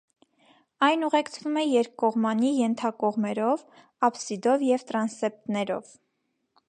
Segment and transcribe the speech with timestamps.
[0.85, 3.65] Այն ուղեկցվում է երկկողմանի ենթակողմերով՝
[4.09, 5.95] աբսիդով և տրանսեպտներով։